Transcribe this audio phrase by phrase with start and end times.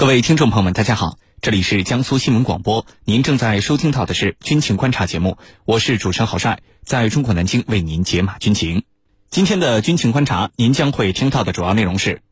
[0.00, 8.84] 各位听众朋友们，大家好，这里是江苏新闻广播，您正在收听到的是军情观察节目，我是主持人郝帅，在中国南京为您解码军情。
[9.28, 12.22] 今天的军情观察，您将会听到的主要内容是：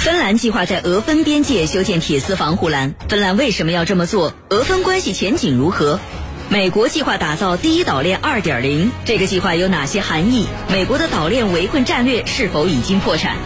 [0.00, 4.34] 芬兰计划在俄芬边界修建铁丝防护栏，芬兰为什么要这么做？
[4.50, 6.00] 俄芬关系前景如何？
[6.48, 10.48] 美国计划打造第一岛链二点零，这个计划有哪些含义？
[10.72, 13.36] 美国的岛链围困战略是否已经破产？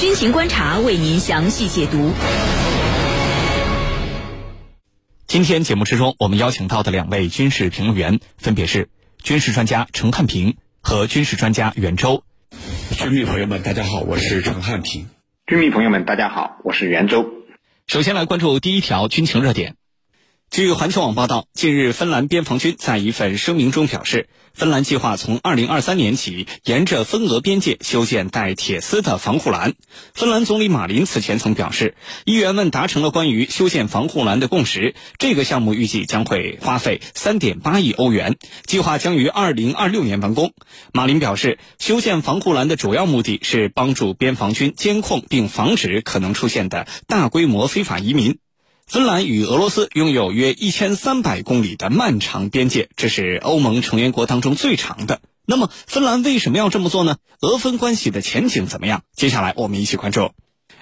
[0.00, 2.12] 军情观察为您详细解读。
[5.26, 8.88] 今天节目之中，我们邀请到的两位军事评论员分别是
[9.22, 12.24] 军事专家陈汉平和军事专家袁周。
[12.92, 15.06] 军迷朋友们，大家好，我是陈汉平。
[15.46, 17.26] 军迷朋友们，大家好，我是袁周。
[17.86, 19.76] 首先来关注第一条军情热点。
[20.50, 29.74] 据环球网报道，近日芬兰边防军在一份声明中表示，芬兰计划从2023年起沿着芬俄边界修建带铁丝的防护栏。
[30.12, 40.52] 芬兰总理马林此前曾表示，议员们达成了关于修建防护栏的共识，这个项目预计将会花费3.8亿欧元，计划将于2026年完工。
[40.92, 48.38] 马林表示，修建防护栏的主要目的是帮助边防军监控并防止可能出现的大规模非法移民。
[48.90, 55.20] 芬兰与俄罗斯拥有约一千三百公里的漫长边界，这是欧盟成员国当中最长的。
[55.46, 57.18] 那么，芬兰为什么要这么做呢？
[57.40, 59.02] 俄芬关系的前景怎么样？
[59.14, 60.32] 接下来我们一起关注。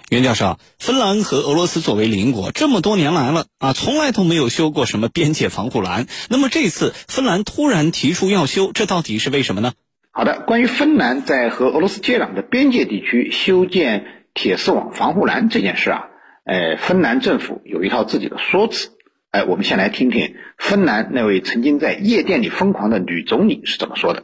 [0.09, 6.06] 袁教授，芬兰和俄罗斯作为邻国，这么多年来了啊，从来都没有修过什么边界防护栏。
[6.31, 9.75] 那么这次芬兰突然提出要修，这到底是为什么呢？
[10.12, 16.05] 好的，关于芬兰在和俄罗斯接壤的边界地区修建铁丝网防护栏这件事啊。
[16.48, 18.88] 呃，芬兰政府有一套自己的说辞。
[19.30, 24.22] 哎，我们先来听听芬兰那位曾经在夜店里疯狂的女总理是怎么说的。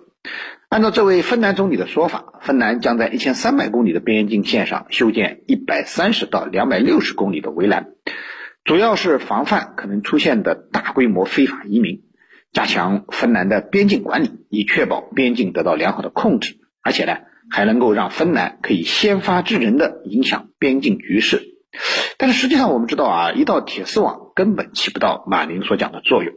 [0.70, 7.88] 按照这位芬兰总理的说法，芬兰将在一千三百公里的边境线上修建一百三十到两百六十公里的围栏，
[8.64, 12.04] 主要是防范可能出现的大规模非法移民，
[12.54, 17.18] 加强芬兰的边境管理，以确保边境得到良好的控制，而且呢，
[17.50, 21.50] 还能够让芬兰可以先发制人的影响边境局势。
[22.18, 26.34] 但是实际上，我们知道啊，一道铁丝网根本起不到马林所讲的作用。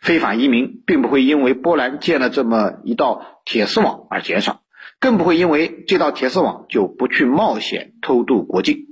[0.00, 4.62] 非法移民并不会因为波兰建了这么一道铁丝网而减少，
[4.98, 8.86] 更不会因为这道铁丝网就不去冒险偷渡国境。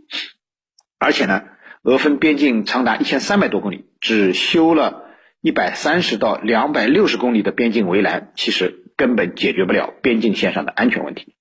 [0.99, 1.43] 而且呢，
[1.83, 5.05] 俄芬边境长达一千三百多公里，只修了
[5.41, 8.86] 一百三十到两百六十公里的边境围栏，其实。
[8.97, 11.35] 根本解决不了边境线上的安全问题。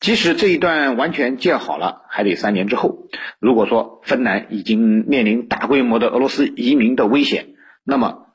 [0.00, 3.08] 即使这一段完全建好了，还得三年之后。
[3.40, 8.26] 如果说芬兰已经面临大规模的俄罗斯移民的危险，那么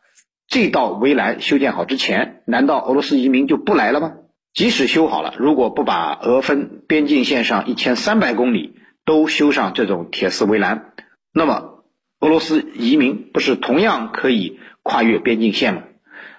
[0.47, 4.13] 这道围栏修建好之前，难道俄罗斯移民就不来了吗？
[4.53, 10.93] 即使修好了，如果不把俄芬边境线上一千三百公里都修上这种铁丝围栏，
[11.33, 11.85] 那么
[12.19, 15.83] 俄罗斯移民不是同样可以跨越边境线吗？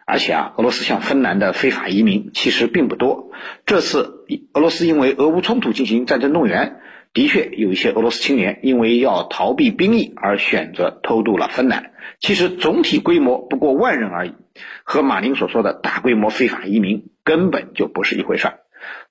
[0.07, 3.31] 而且啊，俄罗斯向芬兰的非法移民其实并不多。
[3.67, 6.81] 这次俄罗斯因为俄乌冲突进行战争动员，
[7.13, 11.93] 的确有一些俄罗斯青年因为要逃避兵役而选择偷渡了芬兰。
[12.21, 14.35] 其实总体规模不过万人而已，
[14.85, 18.59] 和马林所说的大规模非法移民根本就不是一回事儿。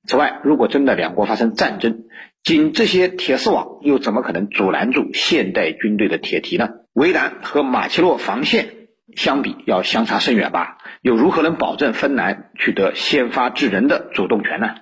[0.06, 2.03] 此外，如果真的两国发生战争，
[2.44, 6.69] 仅这些铁丝网又怎么可能阻拦住现代军队的铁蹄呢？
[6.94, 8.80] 围栏和马奇诺防线。
[9.16, 10.77] 相比要相差甚远吧？
[11.01, 14.75] 又如何能保证芬兰取得先发制人的主动权呢？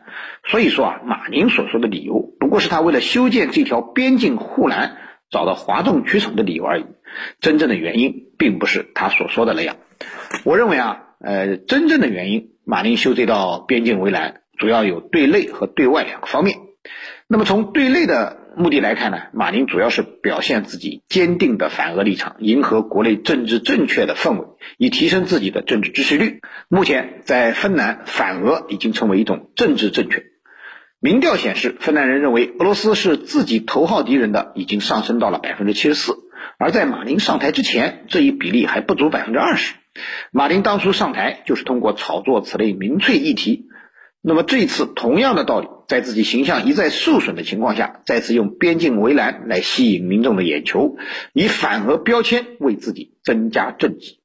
[0.45, 4.97] 所以说啊，马宁所说的理由不过是他为了修建这条边境护栏
[5.29, 6.85] 找到哗众取宠的理由而已。
[7.39, 9.77] 真正的原因并不是他所说的那样。
[10.43, 16.57] 我认为啊，呃，真正的原因，马宁修这道边境围栏主要有对内和对外两个方面。
[17.27, 18.37] 那么从对内的。
[18.57, 26.41] 目的来看呢，马宁主要是表现自己坚定的反俄立场，迎合国内政治正确的氛围，以提升自己的政治支持率。
[26.67, 30.23] 目前在芬兰，反俄已经成为一种政治正确。
[30.99, 36.13] 民调显示，芬兰人认为俄罗斯是自己头号敌人的已经上升到了百分之七十四，
[36.57, 39.75] 而在马宁上台之前，这一比例还不足百分之二十。
[40.31, 43.68] 马林当初上台就是通过炒作此类民粹议题。
[44.21, 50.97] 那么这一次同样的道理，在自己形象一再受损的情况下，再次用边境围栏来吸引民众的眼球，
[51.31, 54.19] 以反俄标签为自己增加政绩。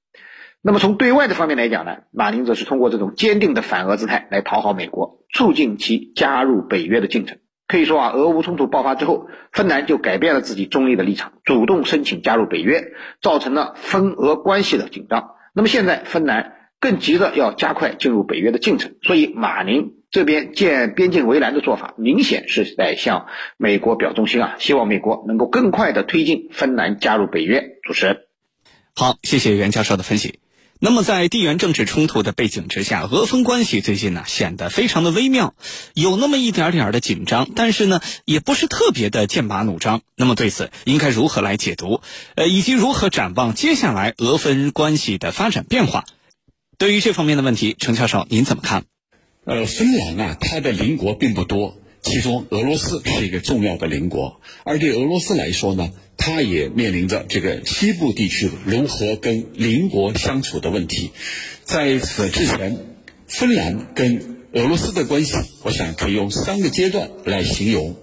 [0.62, 7.38] 那么从对外的方面来讲呢，马林则是通过这种坚定的反俄姿态来讨好美国，促进其加入北约的进程。
[7.68, 12.82] 可以说啊，俄乌冲突爆发之后，芬兰就改变了自己中立的立场，主动申请加入北约，
[13.22, 15.36] 造成了芬俄关系的紧张。
[15.54, 16.52] 那么现在芬兰。
[16.84, 23.24] 更急着要加快进入北约的进程，所以马宁这边建边境围栏的做法，明显是在向
[23.56, 27.78] 美国表忠心啊，希望美国能够更快的推进芬兰加入北约。
[27.84, 28.18] 主持人，
[28.94, 30.40] 好，谢谢袁教授的分析。
[30.78, 35.54] 那么，在地缘政治冲突的背景之下，俄芬关系最近呢显得非常的微妙，
[35.94, 40.02] 有那么一点点的紧张，但是呢也不是特别的剑拔弩张。
[40.16, 42.02] 那么对此应该如何来解读？
[42.34, 46.04] 呃，以及如何展望接下来俄芬关系的发展变化？
[46.78, 48.84] 对于这方面的问题，程教授您怎么看？
[49.44, 55.90] 呃，芬兰啊，它的邻国并不多，其中俄罗斯是一个重要的邻国，而对俄罗斯来说呢？
[56.16, 61.10] 它也面临着这个西部地区如何跟邻国相处的问题。
[61.64, 62.78] 在此之前，
[63.26, 65.34] 芬兰跟俄罗斯的关系，
[65.64, 67.96] 我想可以用三个阶段来形容。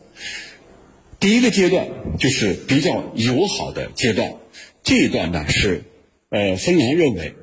[1.19, 1.87] 第一个阶段
[2.19, 4.35] 就是比较友好的阶段，
[4.83, 5.83] 这一段呢是，
[6.29, 7.33] 呃，芬兰认为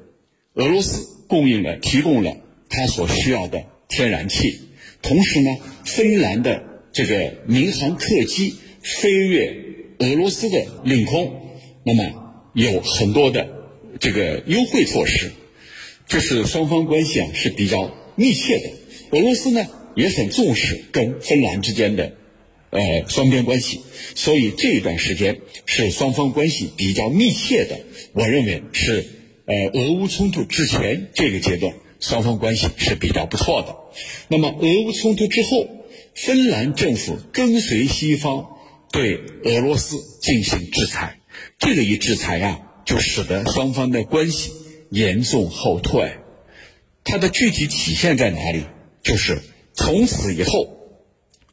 [0.54, 2.36] 俄罗斯供应了、提供了
[2.68, 4.58] 他所需要的天然气，
[5.00, 9.68] 同时呢，芬兰的这个民航客机飞越。
[10.00, 11.40] 俄罗斯的领空，
[11.82, 13.48] 那么有很多的
[13.98, 15.32] 这个优惠措施，
[16.06, 19.18] 这是双方关系啊是比较密切的。
[19.18, 19.66] 俄罗斯呢
[19.96, 22.12] 也很重视跟芬兰之间的
[22.70, 23.80] 呃双边关系，
[24.14, 27.80] 所以这一段时间是双方关系比较密切的。
[28.12, 29.04] 我认为是
[29.48, 33.74] 呃俄乌冲突之前这个阶段，双方关系是比较不错的。
[34.28, 35.66] 那么俄乌冲突之后，
[36.14, 38.46] 芬兰政府跟随西方。
[38.90, 41.20] 对俄罗斯进行制裁，
[41.58, 44.50] 这个一制裁呀，就使得双方的关系
[44.88, 46.14] 严重后退。
[47.04, 48.64] 它的具体体现在哪里？
[49.02, 49.42] 就是
[49.74, 50.77] 从此以后，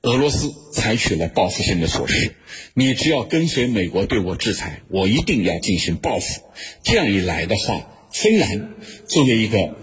[0.05, 2.35] 俄罗斯采取了报复性的措施。
[2.75, 6.41] 你只要跟随美国对我制裁，我一定要进行报复。
[6.83, 8.75] 这样一来的话，芬兰
[9.07, 9.75] 作为一个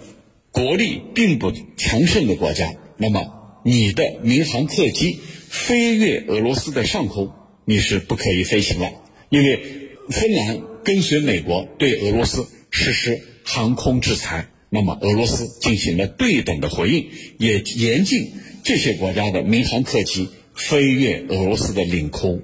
[0.53, 7.33] 国力并不强盛的国家，那么你的民航客机飞越俄罗斯的上空。
[7.65, 8.93] 你是不可以飞行了，
[9.29, 17.09] 因为芬兰跟随美国对俄罗斯实施航空制裁，那么俄罗斯进行了对等的回应，
[17.39, 18.33] 也严禁
[18.65, 22.43] 这些国家的民航客机飞越俄罗斯的领空。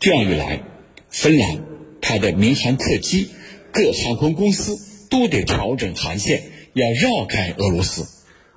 [0.00, 0.60] 这样一来，
[1.10, 1.64] 芬兰
[2.00, 3.28] 它的民航客机
[3.72, 4.76] 各航空公司
[5.08, 6.42] 都得调整航线，
[6.72, 8.06] 要绕开俄罗斯。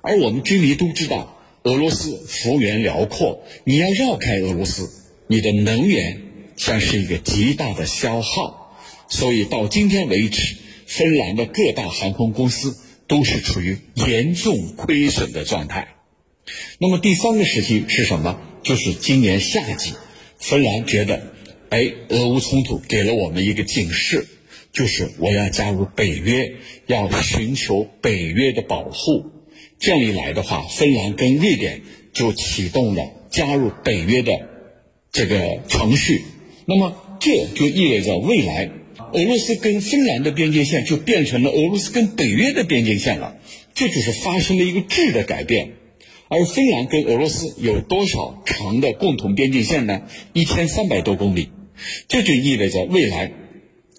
[0.00, 4.90] 而我们居民都知道，俄罗斯幅员辽阔，你要绕开俄罗斯。
[5.28, 6.22] 你的能源
[6.56, 8.76] 将是一个极大的消耗，
[9.08, 10.56] 所以到今天为止，
[10.86, 15.97] 芬兰的各大航空公司都是处于严重亏损的状态。
[16.78, 18.40] 那么第三个时期是什么？
[18.62, 19.92] 就是今年夏季，
[20.38, 21.22] 芬兰觉得，
[21.70, 24.26] 哎，俄乌冲突给了我们一个警示，
[24.72, 26.52] 就是我要加入北约，
[26.86, 29.26] 要寻求北约的保护。
[29.78, 34.32] 这样一来的话，芬兰跟瑞典就启动了加入北约的。
[35.10, 36.22] 这个程序，
[36.66, 38.70] 那么这就意味着未来
[39.14, 43.36] 俄罗斯跟芬兰的边界线就变成了俄罗斯跟北约的边界线了，
[43.74, 45.70] 这就是发生了一个质的改变。
[46.28, 50.02] 而芬兰跟俄罗斯有多少长的共同边境线呢？
[50.32, 51.50] 一千三百多公里，
[52.06, 53.32] 这就意味着未来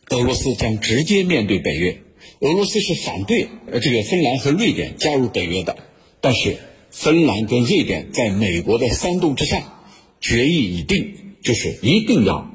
[0.10, 1.98] 俄罗斯将直接面对北约。
[2.40, 5.76] 俄罗斯是反对呃这个芬兰和瑞典加入北约的，
[6.22, 6.58] 但是
[6.90, 9.76] 芬兰跟瑞典在美国的煽动之下。
[10.22, 12.52] 决议已定，就是一定要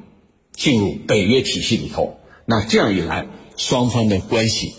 [0.55, 2.19] 进入北约体系里头。
[2.45, 3.25] 那这样一来，
[3.57, 4.73] 双方的关系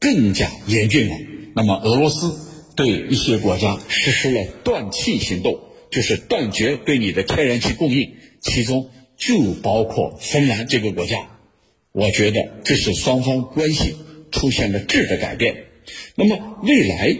[0.00, 1.16] 更加严峻了。
[1.54, 2.36] 那么，俄罗斯
[2.74, 5.60] 对一些国家实施了断气行动，
[5.90, 11.28] 就是断绝对你的天然气供应，其中就包括芬兰这个国家。
[11.92, 13.94] 我觉得这是双方关系
[14.30, 15.64] 出现了质的改变。
[16.14, 17.16] 那么，未来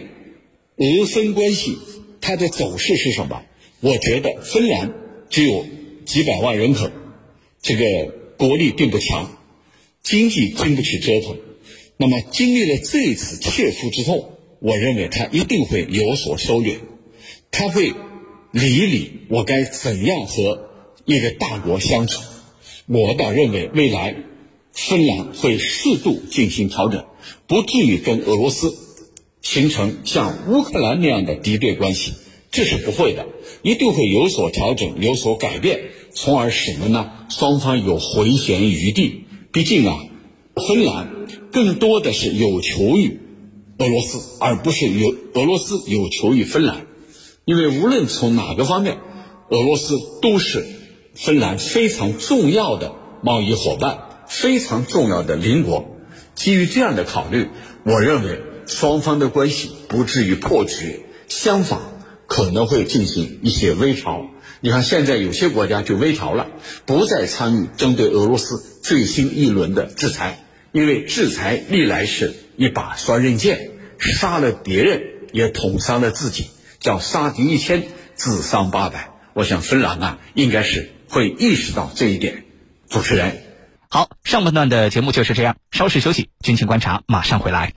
[0.77, 1.77] 俄芬关系
[2.21, 3.43] 它的走势是什么？
[3.81, 4.91] 我觉得芬兰
[5.29, 5.65] 只有
[6.05, 6.89] 几百万人口，
[7.61, 7.85] 这个
[8.37, 9.37] 国力并不强，
[10.01, 11.37] 经济经不起折腾。
[11.97, 14.32] 那么经历了这次切肤之痛，
[14.63, 16.77] 我认为他一定会有所收敛，
[17.51, 17.93] 他会
[18.51, 20.69] 理一理我该怎样和
[21.03, 22.21] 一个大国相处。
[22.85, 24.15] 我倒认为未来
[24.71, 27.03] 芬兰会适度进行调整，
[27.45, 28.73] 不至于跟俄罗斯
[29.41, 32.13] 形成像乌克兰那样的敌对关系。
[32.49, 33.27] 这是不会的，
[33.63, 35.81] 一定会有所调整、有所改变，
[36.13, 39.25] 从而使得呢双方有回旋余地。
[39.51, 40.05] 毕竟啊，
[40.55, 43.19] 芬兰更多的是有求于
[43.77, 46.85] 俄罗斯，而不是有俄罗斯有求于芬兰。
[47.45, 48.97] 因为无论从哪个方面，
[49.49, 50.65] 俄罗斯都是
[51.15, 55.85] 芬兰非常重要的贸易伙伴，非常重要的邻国。
[56.35, 57.49] 基于这样的考虑，
[57.83, 61.79] 我认为双方的关系不至于破局，相反。
[62.25, 64.25] 可能会进行一些微调。
[64.61, 66.47] 你看，现在有些国家就微调了，
[66.87, 77.83] 不再参与针对俄罗斯最新一轮的制裁，因为制裁历来是一把双刃剑，杀了别人也捅伤了自己，叫杀敌一千，
[78.15, 79.11] 自伤八百。
[79.33, 82.43] 我想芬兰啊，应该是会意识到这一点。
[82.89, 83.41] 主持人，
[83.89, 87.71] 好，上半段的节目就是这样，稍事休息，军情观察马上回来。